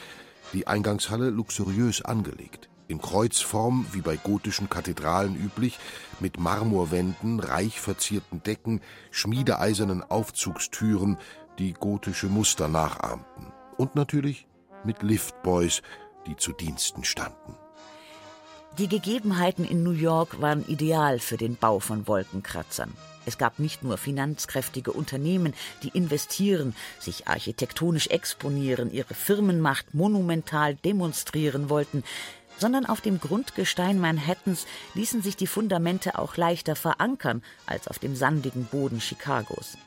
die 0.53 0.67
Eingangshalle 0.67 1.29
luxuriös 1.29 2.01
angelegt, 2.01 2.69
in 2.88 3.01
Kreuzform 3.01 3.86
wie 3.91 4.01
bei 4.01 4.15
gotischen 4.15 4.69
Kathedralen 4.69 5.36
üblich, 5.36 5.77
mit 6.22 6.39
Marmorwänden, 6.39 7.41
reich 7.41 7.81
verzierten 7.81 8.41
Decken, 8.43 8.81
schmiedeeisernen 9.12 10.03
Aufzugstüren, 10.03 11.17
die 11.60 11.74
gotische 11.74 12.27
Muster 12.27 12.69
nachahmten, 12.69 13.51
und 13.77 13.96
natürlich 13.96 14.48
mit 14.86 15.03
Liftboys, 15.03 15.81
die 16.25 16.38
zu 16.38 16.53
Diensten 16.53 17.03
standen. 17.03 17.66
Die 18.77 18.88
Gegebenheiten 18.88 19.65
in 19.65 19.81
New 19.81 19.91
York 19.91 20.39
waren 20.39 20.67
ideal 20.67 21.19
für 21.19 21.38
den 21.38 21.55
Bau 21.55 21.79
von 21.79 22.07
Wolkenkratzern. 22.07 22.93
Es 23.25 23.38
gab 23.38 23.59
nicht 23.59 23.83
nur 23.83 23.97
finanzkräftige 23.97 24.93
Unternehmen, 24.93 25.53
die 25.83 25.89
investieren, 25.89 26.75
sich 27.00 27.27
architektonisch 27.27 28.07
exponieren, 28.07 28.91
ihre 28.91 29.15
Firmenmacht 29.15 29.93
monumental 29.93 30.75
demonstrieren 30.75 31.69
wollten, 31.69 32.03
sondern 32.59 32.86
auf 32.86 33.01
dem 33.01 33.19
Grundgestein 33.19 34.00
Manhattans 34.00 34.65
ließen 34.93 35.21
sich 35.21 35.36
die 35.36 35.47
Fundamente 35.47 36.17
auch 36.19 36.38
leichter 36.38 36.75
verankern 36.75 37.43
als 37.65 37.88
auf 37.88 38.00
dem 38.00 38.15
sandigen 38.15 38.65
Boden 38.65 39.00
Chicagos. 39.00 39.77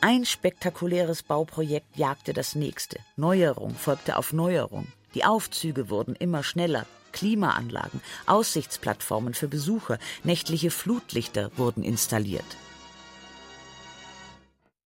Ein 0.00 0.24
spektakuläres 0.24 1.22
Bauprojekt 1.22 1.96
jagte 1.96 2.32
das 2.32 2.56
nächste. 2.56 2.98
Neuerung 3.16 3.76
folgte 3.76 4.16
auf 4.16 4.32
Neuerung. 4.32 4.88
Die 5.14 5.24
Aufzüge 5.24 5.90
wurden 5.90 6.16
immer 6.16 6.42
schneller, 6.42 6.86
Klimaanlagen, 7.12 8.00
Aussichtsplattformen 8.26 9.34
für 9.34 9.48
Besucher, 9.48 9.98
nächtliche 10.24 10.70
Flutlichter 10.70 11.50
wurden 11.56 11.82
installiert. 11.82 12.56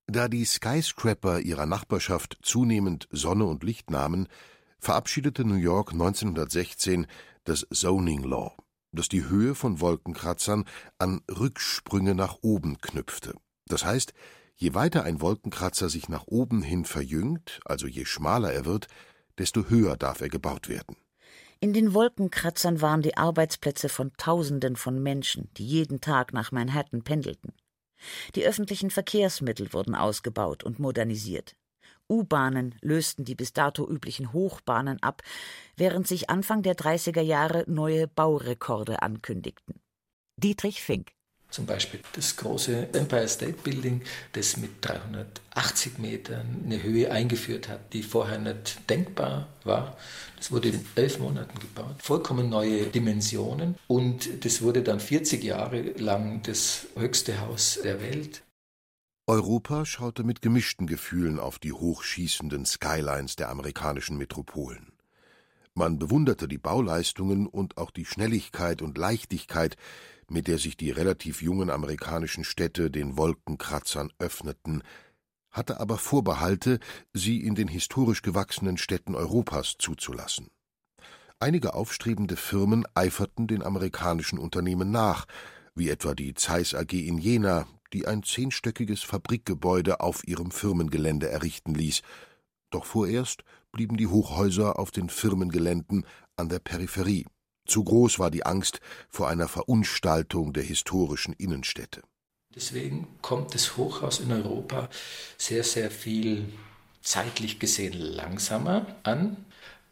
Da 0.07 0.29
die 0.29 0.45
Skyscraper 0.45 1.41
ihrer 1.41 1.67
Nachbarschaft 1.67 2.39
zunehmend 2.43 3.09
Sonne 3.11 3.45
und 3.45 3.65
Licht 3.65 3.91
nahmen, 3.91 4.29
verabschiedete 4.79 5.45
New 5.45 5.57
York 5.57 5.93
1916 5.93 7.07
das 7.45 7.67
Zoning 7.73 8.23
Law, 8.23 8.57
das 8.93 9.09
die 9.09 9.29
Höhe 9.29 9.55
von 9.55 9.81
Wolkenkratzern 9.81 10.65
an 10.99 11.23
Rücksprünge 11.29 12.15
nach 12.15 12.39
oben 12.43 12.79
knüpfte. 12.79 13.35
Das 13.67 13.85
heißt, 13.85 14.13
je 14.55 14.75
weiter 14.75 15.03
ein 15.03 15.21
Wolkenkratzer 15.21 15.89
sich 15.89 16.09
nach 16.09 16.27
oben 16.27 16.63
hin 16.63 16.85
verjüngt, 16.85 17.61
also 17.65 17.87
je 17.87 18.05
schmaler 18.05 18.53
er 18.53 18.65
wird, 18.65 18.87
desto 19.39 19.69
höher 19.69 19.97
darf 19.97 20.21
er 20.21 20.29
gebaut 20.29 20.69
werden. 20.69 20.97
In 21.59 21.73
den 21.73 21.95
Wolkenkratzern 21.95 22.81
waren 22.83 23.03
die 23.03 23.17
Arbeitsplätze 23.17 23.89
von 23.89 24.13
Tausenden 24.19 24.77
von 24.77 25.03
Menschen, 25.03 25.49
die 25.57 25.67
jeden 25.67 26.01
Tag 26.01 26.33
nach 26.33 26.53
Manhattan 26.53 27.03
pendelten. 27.03 27.55
Die 28.35 28.45
öffentlichen 28.45 28.91
Verkehrsmittel 28.91 29.73
wurden 29.73 29.95
ausgebaut 29.95 30.65
und 30.65 30.79
modernisiert. 30.79 31.57
U-Bahnen 32.09 32.75
lösten 32.83 33.25
die 33.25 33.35
bis 33.35 33.53
dato 33.53 33.89
üblichen 33.89 34.33
Hochbahnen 34.33 35.03
ab, 35.03 35.23
während 35.77 36.07
sich 36.07 36.31
Anfang 36.31 36.63
der 36.63 36.77
30er 36.77 37.23
Jahre 37.23 37.65
neue 37.67 38.07
Baurekorde 38.07 39.03
ankündigten. 39.03 39.81
Dietrich 40.37 40.83
Fink 40.83 41.16
zum 41.57 41.65
Beispiel 41.65 42.01
das 42.13 42.37
große 42.37 42.93
Empire 42.93 43.27
State 43.27 43.57
Building, 43.65 44.03
das 44.33 44.59
mit 44.59 44.73
380 44.83 45.99
Metern 45.99 46.65
eine 46.67 46.83
Höhe 46.83 47.11
eingeführt 47.11 47.71
hat, 47.71 47.95
die 47.95 48.03
vorher 48.03 48.39
nicht 48.39 48.79
denkbar 48.91 49.49
war. 49.65 49.97
Das 50.37 50.53
wurde 50.53 50.69
in 50.69 50.85
elf 50.97 51.19
Monaten 51.19 51.59
gebaut. 51.59 51.97
Vollkommen 51.99 52.51
neue 52.51 52.85
Dimensionen. 52.89 53.77
Und 53.87 54.45
das 54.45 54.61
wurde 54.61 54.83
dann 54.83 55.01
40 55.01 55.43
Jahre 55.43 55.81
lang 55.93 56.43
das 56.43 56.89
höchste 56.95 57.41
Haus 57.41 57.81
der 57.83 58.03
Welt. 58.03 58.43
Europa 59.27 59.87
schaute 59.87 60.25
mit 60.25 60.43
gemischten 60.43 60.87
Gefühlen 60.87 61.41
auf 61.41 61.59
die 61.59 61.73
hochschießenden 61.73 62.67
Skylines 62.67 63.37
der 63.37 63.49
amerikanischen 63.49 64.19
Metropolen. 64.19 64.93
Man 65.73 65.99
bewunderte 65.99 66.49
die 66.49 66.59
Bauleistungen 66.59 67.47
und 67.47 67.79
auch 67.79 67.91
die 67.91 68.05
Schnelligkeit 68.05 68.83
und 68.83 68.99
Leichtigkeit, 68.99 69.77
mit 70.29 70.49
der 70.49 70.59
sich 70.59 70.77
die 70.77 70.91
relativ 70.91 71.43
jungen 71.43 71.71
amerikanischen 71.71 72.45
Städte 72.45 72.91
den 72.91 73.17
Wolkenkratzern 73.17 74.13
öffneten, 74.19 74.83
hatte 75.51 75.81
aber 75.81 75.99
Vorbehalte, 75.99 76.81
sie 77.13 77.41
in 77.41 77.55
den 77.55 77.69
historisch 77.69 78.23
gewachsenen 78.23 78.77
Städten 78.77 79.15
Europas 79.15 79.77
zuzulassen. 79.79 80.51
Einige 81.39 81.75
aufstrebende 81.75 82.37
Firmen 82.37 82.85
eiferten 82.95 83.47
den 83.47 83.63
amerikanischen 83.63 84.39
Unternehmen 84.39 84.91
nach, 84.91 85.27
wie 85.75 85.91
etwa 85.91 86.15
die 86.15 86.35
Zeiss 86.35 86.75
AG 86.75 86.93
in 86.93 87.19
Jena, 87.19 87.67
die 87.93 88.07
ein 88.07 88.23
zehnstöckiges 88.23 89.03
Fabrikgebäude 89.03 90.01
auf 90.01 90.27
ihrem 90.27 90.51
Firmengelände 90.51 91.29
errichten 91.29 91.75
ließ. 91.75 92.03
Doch 92.71 92.85
vorerst 92.85 93.45
blieben 93.73 93.97
die 93.97 94.07
Hochhäuser 94.07 94.79
auf 94.79 94.91
den 94.91 95.09
Firmengeländen 95.09 96.07
an 96.37 96.49
der 96.49 96.59
Peripherie. 96.59 97.27
Zu 97.67 97.85
groß 97.85 98.19
war 98.19 98.31
die 98.31 98.47
Angst 98.47 98.81
vor 99.09 99.29
einer 99.29 99.49
Verunstaltung 99.49 100.53
der 100.53 100.63
historischen 100.63 101.35
Innenstädte. 101.35 102.03
Deswegen 102.55 103.07
kommt 103.21 103.55
das 103.55 103.77
Hochhaus 103.77 104.21
in 104.21 104.33
Europa 104.33 104.89
sehr, 105.37 105.63
sehr 105.63 105.91
viel 105.91 106.53
zeitlich 107.03 107.59
gesehen 107.59 107.93
langsamer 107.93 108.87
an 109.03 109.37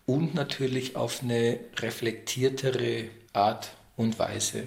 und 0.06 0.34
natürlich 0.34 0.96
auf 0.96 1.22
eine 1.22 1.60
reflektiertere 1.76 3.10
Art 3.32 3.76
und 3.96 4.18
Weise 4.18 4.66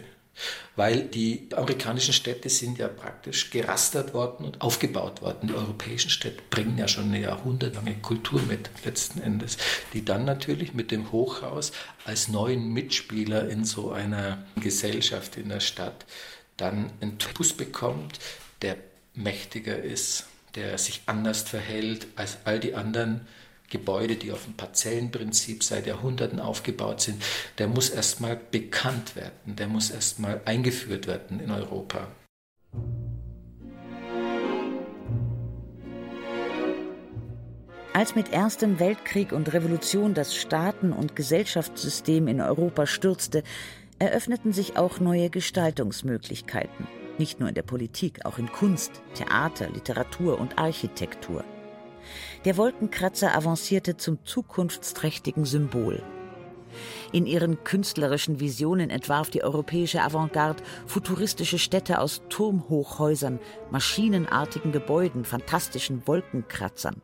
weil 0.75 1.03
die 1.03 1.47
amerikanischen 1.55 2.13
Städte 2.13 2.49
sind 2.49 2.77
ja 2.77 2.87
praktisch 2.87 3.49
gerastert 3.49 4.13
worden 4.13 4.45
und 4.45 4.61
aufgebaut 4.61 5.21
worden. 5.21 5.47
Die 5.47 5.53
europäischen 5.53 6.09
Städte 6.09 6.41
bringen 6.49 6.77
ja 6.77 6.87
schon 6.87 7.05
eine 7.05 7.21
jahrhundertlange 7.21 7.95
Kultur 7.95 8.41
mit, 8.47 8.69
letzten 8.85 9.21
Endes, 9.21 9.57
die 9.93 10.05
dann 10.05 10.25
natürlich 10.25 10.73
mit 10.73 10.91
dem 10.91 11.11
Hochhaus 11.11 11.71
als 12.05 12.27
neuen 12.27 12.71
Mitspieler 12.73 13.49
in 13.49 13.65
so 13.65 13.91
einer 13.91 14.45
Gesellschaft 14.59 15.37
in 15.37 15.49
der 15.49 15.59
Stadt 15.59 16.05
dann 16.57 16.91
einen 17.01 17.17
Typus 17.19 17.53
bekommt, 17.53 18.19
der 18.61 18.77
mächtiger 19.13 19.77
ist, 19.77 20.25
der 20.55 20.77
sich 20.77 21.01
anders 21.05 21.43
verhält 21.43 22.07
als 22.15 22.39
all 22.45 22.59
die 22.59 22.73
anderen 22.73 23.27
Gebäude, 23.69 24.15
die 24.15 24.31
auf 24.31 24.45
dem 24.45 24.53
Parzellenprinzip 24.53 25.63
seit 25.63 25.87
Jahrhunderten 25.87 26.39
aufgebaut 26.39 27.01
sind, 27.01 27.21
der 27.57 27.67
muss 27.67 27.89
erstmal 27.89 28.35
bekannt 28.35 29.15
werden, 29.15 29.55
der 29.55 29.67
muss 29.67 29.89
erstmal 29.89 30.41
eingeführt 30.45 31.07
werden 31.07 31.39
in 31.39 31.51
Europa. 31.51 32.07
Als 37.97 38.13
mit 38.13 38.31
Erstem 38.31 38.79
Weltkrieg 38.79 39.31
und 39.31 39.51
Revolution 39.53 40.13
das 40.13 40.35
Staaten- 40.35 40.93
und 40.93 41.15
Gesellschaftssystem 41.15 42.27
in 42.27 42.41
Europa 42.41 42.85
stürzte, 42.85 43.41
eröffneten 43.97 44.53
sich 44.53 44.77
auch 44.77 44.99
neue 44.99 45.31
Gestaltungsmöglichkeiten. 45.31 46.87
Nicht 47.17 47.39
nur 47.39 47.49
in 47.49 47.55
der 47.55 47.63
Politik, 47.63 48.23
auch 48.23 48.37
in 48.37 48.51
Kunst, 48.51 48.91
Theater, 49.15 49.71
Literatur 49.71 50.39
und 50.39 50.59
Architektur. 50.59 51.43
Der 52.47 52.55
Wolkenkratzer 52.55 53.35
avancierte 53.35 53.97
zum 53.97 54.23
zukunftsträchtigen 54.23 55.43
Symbol. 55.43 56.01
In 57.11 57.25
ihren 57.25 57.65
künstlerischen 57.65 58.39
Visionen 58.39 58.89
entwarf 58.89 59.29
die 59.29 59.43
europäische 59.43 60.01
Avantgarde 60.01 60.63
futuristische 60.85 61.59
Städte 61.59 61.99
aus 61.99 62.21
Turmhochhäusern, 62.29 63.41
maschinenartigen 63.69 64.71
Gebäuden, 64.71 65.25
fantastischen 65.25 66.07
Wolkenkratzern. 66.07 67.01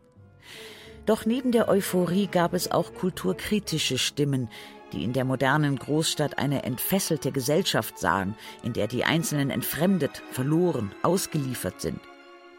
Doch 1.06 1.26
neben 1.26 1.52
der 1.52 1.68
Euphorie 1.68 2.28
gab 2.28 2.54
es 2.54 2.72
auch 2.72 2.94
kulturkritische 2.94 3.98
Stimmen, 3.98 4.48
die 4.94 5.04
in 5.04 5.12
der 5.12 5.26
modernen 5.26 5.76
Großstadt 5.76 6.38
eine 6.38 6.64
entfesselte 6.64 7.34
Gesellschaft 7.34 8.00
sahen, 8.00 8.38
in 8.64 8.72
der 8.72 8.88
die 8.88 9.04
Einzelnen 9.04 9.50
entfremdet, 9.50 10.24
verloren, 10.32 10.94
ausgeliefert 11.04 11.82
sind 11.82 12.00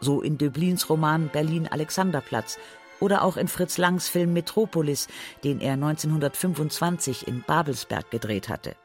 so 0.05 0.21
in 0.21 0.37
Döblins 0.37 0.89
Roman 0.89 1.27
Berlin 1.27 1.67
Alexanderplatz 1.67 2.57
oder 3.01 3.23
auch 3.23 3.35
in 3.35 3.49
Fritz 3.49 3.77
Langs 3.77 4.07
Film 4.07 4.31
Metropolis, 4.31 5.07
den 5.43 5.59
er 5.59 5.73
1925 5.73 7.27
in 7.27 7.41
Babelsberg 7.41 8.09
gedreht 8.11 8.47
hatte. 8.47 8.75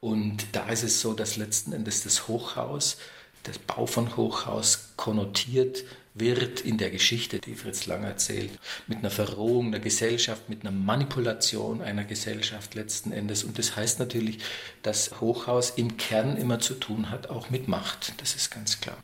Und 0.00 0.44
da 0.52 0.68
ist 0.68 0.82
es 0.82 1.00
so, 1.00 1.14
dass 1.14 1.36
letzten 1.36 1.72
Endes 1.72 2.02
das 2.02 2.28
Hochhaus, 2.28 2.98
der 3.46 3.52
Bau 3.66 3.86
von 3.86 4.16
Hochhaus 4.16 4.90
konnotiert 4.96 5.84
wird 6.14 6.60
in 6.60 6.78
der 6.78 6.90
Geschichte, 6.90 7.38
die 7.38 7.54
Fritz 7.54 7.86
Lang 7.86 8.02
erzählt, 8.04 8.50
mit 8.86 8.98
einer 8.98 9.10
Verrohung 9.10 9.70
der 9.70 9.80
Gesellschaft, 9.80 10.48
mit 10.48 10.62
einer 10.62 10.70
Manipulation 10.70 11.82
einer 11.82 12.04
Gesellschaft 12.04 12.74
letzten 12.74 13.12
Endes. 13.12 13.44
Und 13.44 13.58
das 13.58 13.76
heißt 13.76 13.98
natürlich, 13.98 14.38
dass 14.82 15.20
Hochhaus 15.20 15.70
im 15.70 15.96
Kern 15.96 16.36
immer 16.36 16.58
zu 16.58 16.74
tun 16.74 17.10
hat, 17.10 17.28
auch 17.28 17.50
mit 17.50 17.68
Macht. 17.68 18.14
Das 18.20 18.34
ist 18.34 18.50
ganz 18.50 18.80
klar. 18.80 18.96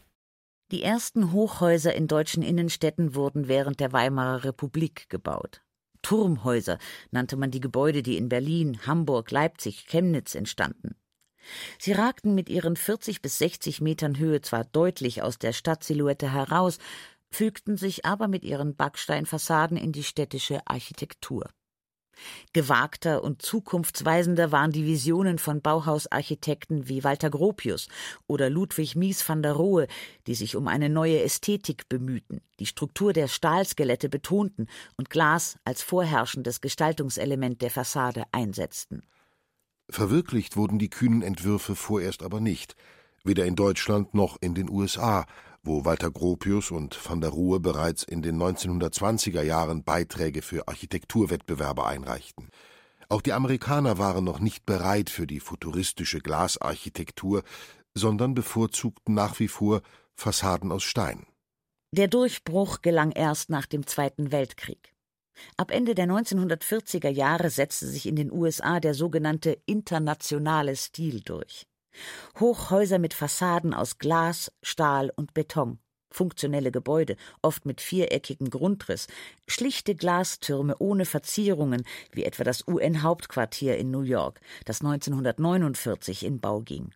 Die 0.73 0.83
ersten 0.83 1.33
Hochhäuser 1.33 1.95
in 1.95 2.09
deutschen 2.09 2.43
Innenstädten 2.43 3.15
wurden 3.15 3.47
während 3.47 3.79
der 3.79 3.93
Weimarer 3.93 4.45
Republik 4.45 5.11
gebaut. 5.11 5.61
Turmhäuser 6.01 6.79
nannte 7.11 7.37
man 7.37 7.51
die 7.51 7.61
Gebäude, 7.61 8.03
die 8.03 8.17
in 8.17 8.31
Berlin, 8.31 8.87
Hamburg, 8.87 9.31
Leipzig, 9.31 9.85
Chemnitz 9.87 10.35
entstanden. 10.35 10.97
Sie 11.79 11.93
ragten 11.93 12.35
mit 12.35 12.49
ihren 12.49 12.77
40 12.77 13.21
bis 13.21 13.37
60 13.37 13.83
Metern 13.83 14.19
Höhe 14.19 14.41
zwar 14.41 14.65
deutlich 14.65 15.21
aus 15.21 15.39
der 15.39 15.53
Stadtsilhouette 15.53 16.33
heraus, 16.33 16.79
fügten 17.31 17.77
sich 17.77 18.07
aber 18.07 18.27
mit 18.27 18.43
ihren 18.43 18.75
Backsteinfassaden 18.75 19.77
in 19.77 19.93
die 19.93 20.05
städtische 20.05 20.67
Architektur. 20.67 21.51
Gewagter 22.53 23.23
und 23.25 23.43
zukunftsweisender 23.43 24.53
waren 24.53 24.73
die 24.73 24.87
Visionen 24.87 25.39
von 25.39 25.61
Bauhausarchitekten 25.61 26.89
wie 26.89 27.05
Walter 27.05 27.31
Gropius 27.31 27.89
oder 28.27 28.51
Ludwig 28.51 28.97
Mies 28.97 29.27
van 29.29 29.43
der 29.43 29.53
Rohe, 29.53 29.87
die 30.27 30.35
sich 30.35 30.57
um 30.57 30.69
eine 30.69 30.89
neue 30.89 31.23
Ästhetik 31.23 31.89
bemühten, 31.89 32.41
die 32.61 32.67
Struktur 32.67 33.13
der 33.13 33.29
Stahlskelette 33.29 34.09
betonten 34.09 34.69
und 34.97 35.11
Glas 35.11 35.57
als 35.65 35.83
vorherrschendes 35.83 36.61
Gestaltungselement 36.61 37.63
der 37.63 37.71
Fassade 37.71 38.25
einsetzten. 38.33 39.03
Verwirklicht 39.91 40.57
wurden 40.57 40.79
die 40.79 40.91
kühnen 40.91 41.23
Entwürfe 41.23 41.75
vorerst 41.75 42.23
aber 42.23 42.41
nicht, 42.41 42.77
weder 43.25 43.45
in 43.45 43.57
Deutschland 43.57 44.15
noch 44.15 44.37
in 44.41 44.55
den 44.55 44.71
USA, 44.71 45.27
wo 45.65 45.85
Walter 45.85 46.11
Gropius 46.11 46.71
und 46.71 46.99
van 47.09 47.21
der 47.21 47.31
Rohe 47.31 47.61
bereits 47.61 48.03
in 48.03 48.23
den 48.23 48.37
1920er 48.37 49.43
Jahren 49.43 49.85
Beiträge 49.85 50.43
für 50.43 50.67
Architekturwettbewerbe 50.67 51.87
einreichten. 51.87 52.51
Auch 53.09 53.23
die 53.23 53.33
Amerikaner 53.33 53.99
waren 53.99 54.25
noch 54.25 54.41
nicht 54.41 54.67
bereit 54.67 55.11
für 55.11 55.27
die 55.27 55.41
futuristische 55.41 56.21
Glasarchitektur, 56.21 57.43
sondern 57.95 58.35
bevorzugten 58.35 59.15
nach 59.15 59.39
wie 59.39 59.49
vor 59.49 59.83
Fassaden 60.15 60.73
aus 60.73 60.83
Stein. 60.83 61.27
Der 61.93 62.09
Durchbruch 62.09 62.81
gelang 62.81 63.13
erst 63.13 63.51
nach 63.51 63.67
dem 63.67 63.87
Zweiten 63.87 64.33
Weltkrieg. 64.33 64.95
Ab 65.57 65.71
Ende 65.71 65.95
der 65.95 66.07
1940er 66.07 67.09
Jahre 67.09 67.51
setzte 67.51 67.87
sich 67.87 68.07
in 68.07 68.17
den 68.17 68.33
USA 68.33 68.81
der 68.81 68.95
sogenannte 68.95 69.59
internationale 69.67 70.77
Stil 70.77 71.21
durch. 71.21 71.67
Hochhäuser 72.39 72.99
mit 72.99 73.15
Fassaden 73.15 73.75
aus 73.75 73.99
Glas, 73.99 74.53
Stahl 74.63 75.13
und 75.15 75.35
Beton, 75.35 75.79
funktionelle 76.11 76.71
Gebäude, 76.71 77.17
oft 77.43 77.67
mit 77.67 77.81
viereckigem 77.81 78.51
Grundriss, 78.51 79.09
schlichte 79.47 79.95
Glastürme 79.95 80.77
ohne 80.79 81.05
Verzierungen, 81.05 81.85
wie 82.13 82.25
etwa 82.25 82.45
das 82.45 82.67
UN-Hauptquartier 82.67 83.77
in 83.77 83.91
New 83.91 84.03
York, 84.03 84.41
das 84.65 84.81
1949 84.81 86.25
in 86.25 86.41
Bau 86.41 86.61
ging. 86.61 86.95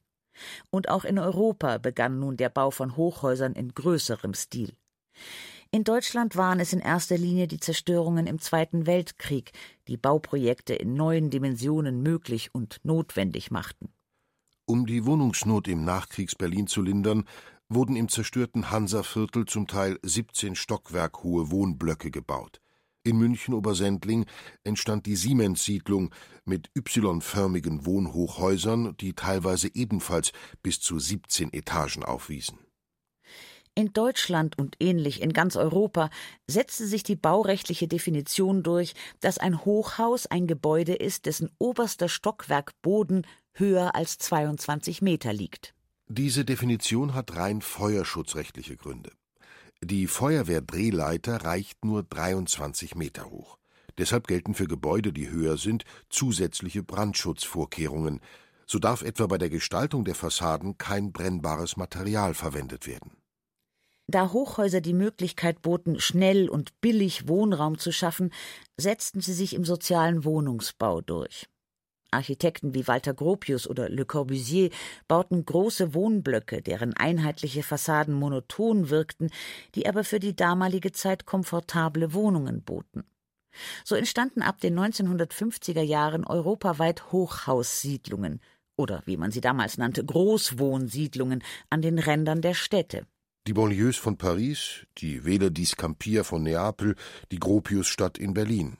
Und 0.71 0.89
auch 0.89 1.05
in 1.05 1.19
Europa 1.19 1.79
begann 1.79 2.19
nun 2.19 2.37
der 2.37 2.51
Bau 2.51 2.71
von 2.71 2.97
Hochhäusern 2.97 3.55
in 3.55 3.73
größerem 3.73 4.35
Stil. 4.35 4.75
In 5.71 5.83
Deutschland 5.83 6.37
waren 6.37 6.61
es 6.61 6.73
in 6.73 6.81
erster 6.81 7.19
Linie 7.19 7.49
die 7.49 7.59
Zerstörungen 7.59 8.27
im 8.27 8.39
Zweiten 8.39 8.87
Weltkrieg, 8.87 9.53
die 9.89 9.97
Bauprojekte 9.97 10.75
in 10.75 10.95
neuen 10.95 11.31
Dimensionen 11.31 12.03
möglich 12.03 12.55
und 12.55 12.79
notwendig 12.85 13.51
machten. 13.51 13.89
Um 14.69 14.85
die 14.85 15.07
Wohnungsnot 15.07 15.69
im 15.69 15.85
Nachkriegs-Berlin 15.85 16.67
zu 16.67 16.83
lindern, 16.83 17.23
wurden 17.69 17.95
im 17.95 18.09
zerstörten 18.09 18.69
Hansaviertel 18.69 19.45
zum 19.45 19.69
Teil 19.69 19.97
17 20.03 20.57
Stockwerk 20.57 21.23
hohe 21.23 21.53
Wohnblöcke 21.53 22.11
gebaut. 22.11 22.61
In 23.05 23.17
München-Obersendling 23.19 24.27
entstand 24.65 25.07
die 25.07 25.15
Siemens-Siedlung 25.15 26.13
mit 26.45 26.69
Y-förmigen 26.77 27.87
Wohnhochhäusern, 27.87 28.97
die 28.97 29.13
teilweise 29.13 29.73
ebenfalls 29.73 30.33
bis 30.65 30.81
zu 30.81 30.99
17 30.99 31.53
Etagen 31.53 32.03
aufwiesen. 32.03 32.66
In 33.79 33.93
Deutschland 33.93 34.59
und 34.59 34.77
ähnlich 34.81 35.21
in 35.21 35.35
ganz 35.35 35.55
Europa 35.55 36.09
setzte 36.47 36.87
sich 36.87 37.03
die 37.03 37.15
baurechtliche 37.15 37.87
Definition 37.87 38.63
durch, 38.63 38.95
dass 39.21 39.37
ein 39.37 39.67
Hochhaus 39.67 40.27
ein 40.27 40.47
Gebäude 40.47 40.95
ist, 40.95 41.27
dessen 41.27 41.51
oberster 41.59 42.09
Stockwerkboden 42.09 43.27
höher 43.53 43.95
als 43.95 44.17
22 44.17 45.03
Meter 45.03 45.35
liegt. 45.35 45.75
Diese 46.09 46.47
Definition 46.47 47.13
hat 47.13 47.37
rein 47.37 47.61
feuerschutzrechtliche 47.61 48.79
Gründe. 48.79 49.13
Die 49.83 50.07
Feuerwehrdrehleiter 50.07 51.45
reicht 51.45 51.85
nur 51.85 52.03
23 52.03 52.95
Meter 52.95 53.29
hoch. 53.29 53.59
Deshalb 53.99 54.27
gelten 54.27 54.55
für 54.55 54.67
Gebäude, 54.67 55.13
die 55.13 55.29
höher 55.29 55.59
sind, 55.59 55.85
zusätzliche 56.09 56.83
Brandschutzvorkehrungen. 56.83 58.21
So 58.65 58.79
darf 58.79 59.03
etwa 59.03 59.27
bei 59.27 59.37
der 59.37 59.51
Gestaltung 59.51 60.07
der 60.07 60.15
Fassaden 60.15 60.79
kein 60.79 61.13
brennbares 61.13 61.77
Material 61.77 62.33
verwendet 62.33 62.87
werden. 62.87 63.11
Da 64.09 64.33
Hochhäuser 64.33 64.81
die 64.81 64.93
Möglichkeit 64.93 65.63
boten, 65.63 65.99
schnell 65.99 66.49
und 66.49 66.81
billig 66.81 67.27
Wohnraum 67.27 67.79
zu 67.79 67.91
schaffen, 67.91 68.33
setzten 68.77 69.21
sie 69.21 69.33
sich 69.33 69.55
im 69.55 69.65
sozialen 69.65 70.25
Wohnungsbau 70.25 71.01
durch. 71.01 71.49
Architekten 72.13 72.73
wie 72.73 72.87
Walter 72.87 73.15
Gropius 73.15 73.67
oder 73.67 73.89
Le 73.89 74.05
Corbusier 74.05 74.71
bauten 75.09 75.45
große 75.45 75.93
Wohnblöcke, 75.93 76.63
deren 76.63 76.95
einheitliche 76.95 77.65
Fassaden 77.65 78.15
monoton 78.15 78.91
wirkten, 78.91 79.31
die 79.75 79.89
aber 79.89 80.05
für 80.05 80.21
die 80.21 80.37
damalige 80.37 80.93
Zeit 80.93 81.27
komfortable 81.27 82.13
Wohnungen 82.15 82.63
boten. 82.63 83.05
So 83.85 83.97
entstanden 83.97 84.43
ab 84.43 84.61
den 84.61 84.79
1950er 84.79 85.83
Jahren 85.83 86.25
europaweit 86.25 87.11
Hochhaussiedlungen 87.11 88.41
oder 88.77 89.03
wie 89.07 89.17
man 89.17 89.31
sie 89.31 89.41
damals 89.41 89.79
nannte, 89.79 90.05
Großwohnsiedlungen 90.05 91.43
an 91.71 91.83
den 91.83 91.99
Rändern 91.99 92.43
der 92.43 92.55
Städte. 92.55 93.07
Die 93.47 93.53
Banlieues 93.53 93.97
von 93.97 94.17
Paris, 94.17 94.87
die 94.99 95.25
Vele 95.25 95.53
di 95.53 95.65
Scampia 95.65 96.25
von 96.25 96.43
Neapel, 96.43 96.97
die 97.31 97.39
Gropiusstadt 97.39 98.19
in 98.19 98.35
Berlin. 98.35 98.77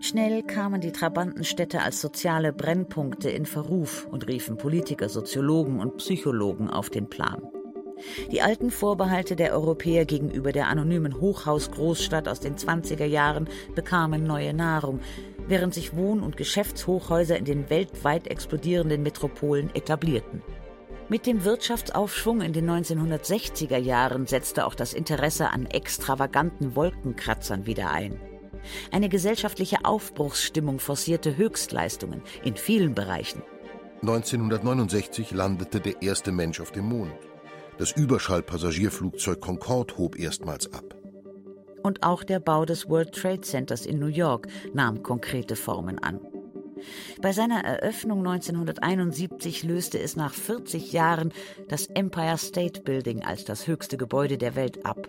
Schnell 0.00 0.42
kamen 0.42 0.80
die 0.80 0.92
Trabantenstädte 0.92 1.82
als 1.82 2.00
soziale 2.00 2.54
Brennpunkte 2.54 3.28
in 3.28 3.44
Verruf 3.44 4.06
und 4.10 4.26
riefen 4.26 4.56
Politiker, 4.56 5.10
Soziologen 5.10 5.80
und 5.80 5.98
Psychologen 5.98 6.70
auf 6.70 6.88
den 6.88 7.10
Plan. 7.10 7.42
Die 8.30 8.42
alten 8.42 8.70
Vorbehalte 8.70 9.36
der 9.36 9.52
Europäer 9.52 10.04
gegenüber 10.04 10.52
der 10.52 10.68
anonymen 10.68 11.20
Hochhausgroßstadt 11.20 12.28
aus 12.28 12.40
den 12.40 12.56
20er 12.56 13.04
Jahren 13.04 13.48
bekamen 13.74 14.24
neue 14.24 14.54
Nahrung, 14.54 15.00
während 15.46 15.74
sich 15.74 15.96
Wohn- 15.96 16.22
und 16.22 16.36
Geschäftshochhäuser 16.36 17.36
in 17.36 17.44
den 17.44 17.70
weltweit 17.70 18.28
explodierenden 18.28 19.02
Metropolen 19.02 19.74
etablierten. 19.74 20.42
Mit 21.08 21.26
dem 21.26 21.44
Wirtschaftsaufschwung 21.44 22.42
in 22.42 22.52
den 22.52 22.68
1960er 22.68 23.78
Jahren 23.78 24.26
setzte 24.26 24.66
auch 24.66 24.74
das 24.74 24.92
Interesse 24.92 25.50
an 25.50 25.64
extravaganten 25.64 26.76
Wolkenkratzern 26.76 27.64
wieder 27.64 27.90
ein. 27.90 28.20
Eine 28.92 29.08
gesellschaftliche 29.08 29.84
Aufbruchsstimmung 29.84 30.78
forcierte 30.80 31.36
Höchstleistungen 31.36 32.22
in 32.44 32.56
vielen 32.56 32.94
Bereichen. 32.94 33.42
1969 34.02 35.30
landete 35.32 35.80
der 35.80 36.02
erste 36.02 36.30
Mensch 36.30 36.60
auf 36.60 36.72
dem 36.72 36.84
Mond. 36.84 37.27
Das 37.78 37.92
Überschallpassagierflugzeug 37.92 39.40
Concorde 39.40 39.96
hob 39.98 40.18
erstmals 40.18 40.72
ab. 40.72 40.96
Und 41.84 42.02
auch 42.02 42.24
der 42.24 42.40
Bau 42.40 42.64
des 42.64 42.88
World 42.88 43.14
Trade 43.14 43.42
Centers 43.42 43.86
in 43.86 44.00
New 44.00 44.06
York 44.06 44.48
nahm 44.74 45.04
konkrete 45.04 45.54
Formen 45.54 46.00
an. 46.00 46.20
Bei 47.22 47.32
seiner 47.32 47.64
Eröffnung 47.64 48.18
1971 48.26 49.62
löste 49.62 50.00
es 50.00 50.16
nach 50.16 50.34
40 50.34 50.92
Jahren 50.92 51.32
das 51.68 51.86
Empire 51.86 52.36
State 52.38 52.82
Building 52.82 53.24
als 53.24 53.44
das 53.44 53.68
höchste 53.68 53.96
Gebäude 53.96 54.38
der 54.38 54.56
Welt 54.56 54.84
ab. 54.84 55.08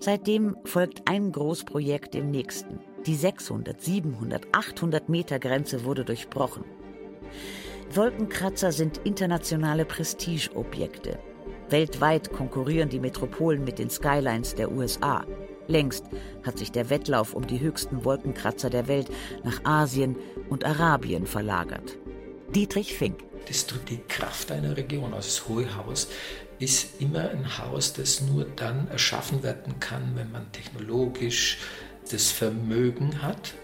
Seitdem 0.00 0.56
folgt 0.64 1.02
ein 1.08 1.30
Großprojekt 1.30 2.14
dem 2.14 2.30
nächsten. 2.30 2.78
Die 3.04 3.16
600, 3.16 3.82
700, 3.82 4.46
800 4.52 5.08
Meter 5.10 5.38
Grenze 5.38 5.84
wurde 5.84 6.04
durchbrochen. 6.06 6.64
Wolkenkratzer 7.92 8.72
sind 8.72 8.98
internationale 9.04 9.84
Prestigeobjekte. 9.84 11.18
Weltweit 11.68 12.32
konkurrieren 12.32 12.88
die 12.88 13.00
Metropolen 13.00 13.64
mit 13.64 13.78
den 13.78 13.90
Skylines 13.90 14.54
der 14.54 14.70
USA. 14.70 15.24
Längst 15.66 16.04
hat 16.44 16.58
sich 16.58 16.70
der 16.70 16.90
Wettlauf 16.90 17.34
um 17.34 17.46
die 17.46 17.58
höchsten 17.58 18.04
Wolkenkratzer 18.04 18.70
der 18.70 18.86
Welt 18.86 19.10
nach 19.42 19.64
Asien 19.64 20.16
und 20.48 20.64
Arabien 20.64 21.26
verlagert. 21.26 21.98
Dietrich 22.54 22.94
Fink. 22.94 23.18
Das 23.48 23.66
drückt 23.66 23.90
die 23.90 24.00
Kraft 24.08 24.52
einer 24.52 24.76
Region 24.76 25.12
aus. 25.12 25.26
Das 25.26 25.48
Hohe 25.48 25.76
Haus 25.76 26.08
ist 26.60 27.00
immer 27.00 27.30
ein 27.30 27.58
Haus, 27.58 27.92
das 27.92 28.20
nur 28.20 28.44
dann 28.44 28.88
erschaffen 28.88 29.42
werden 29.42 29.80
kann, 29.80 30.12
wenn 30.14 30.30
man 30.30 30.50
technologisch 30.52 31.58
das 32.10 32.30
Vermögen 32.30 33.22
hat 33.22 33.54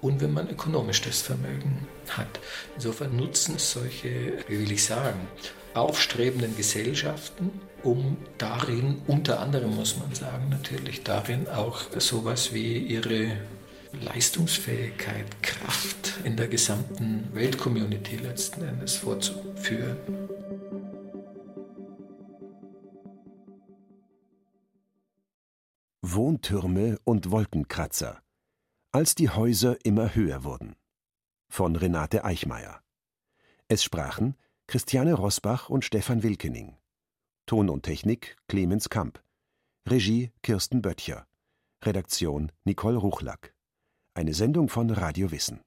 und 0.00 0.20
wenn 0.20 0.32
man 0.32 0.48
ökonomisch 0.48 1.02
das 1.02 1.22
Vermögen 1.22 1.88
hat. 2.08 2.40
Insofern 2.76 3.16
nutzen 3.16 3.58
solche, 3.58 4.38
wie 4.46 4.60
will 4.60 4.72
ich 4.72 4.84
sagen, 4.84 5.28
aufstrebenden 5.74 6.56
Gesellschaften, 6.56 7.50
um 7.82 8.16
darin, 8.38 9.02
unter 9.06 9.40
anderem 9.40 9.74
muss 9.74 9.98
man 9.98 10.14
sagen, 10.14 10.48
natürlich 10.50 11.02
darin 11.02 11.48
auch 11.48 11.82
sowas 11.98 12.52
wie 12.52 12.78
ihre 12.78 13.36
Leistungsfähigkeit, 14.00 15.42
Kraft 15.42 16.14
in 16.24 16.36
der 16.36 16.48
gesamten 16.48 17.28
Weltcommunity 17.32 18.16
letzten 18.16 18.62
Endes 18.62 18.96
vorzuführen. 18.96 19.96
Wohntürme 26.00 26.98
und 27.04 27.30
Wolkenkratzer. 27.30 28.20
Als 28.90 29.14
die 29.14 29.30
Häuser 29.30 29.76
immer 29.84 30.14
höher 30.14 30.44
wurden. 30.44 30.76
Von 31.48 31.76
Renate 31.76 32.24
Eichmeier. 32.24 32.82
Es 33.68 33.82
sprachen 33.82 34.36
Christiane 34.68 35.14
Rosbach 35.14 35.68
und 35.68 35.84
Stefan 35.84 36.22
Wilkening. 36.22 36.76
Ton 37.46 37.68
und 37.68 37.82
Technik 37.82 38.36
Clemens 38.48 38.88
Kamp. 38.88 39.22
Regie 39.86 40.32
Kirsten 40.42 40.80
Böttcher. 40.80 41.26
Redaktion 41.84 42.52
Nicole 42.64 42.96
Ruchlack. 42.96 43.54
Eine 44.14 44.32
Sendung 44.32 44.68
von 44.68 44.90
Radio 44.90 45.30
Wissen. 45.30 45.60